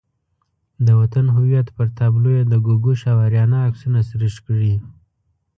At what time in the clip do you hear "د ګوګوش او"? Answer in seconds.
2.47-3.17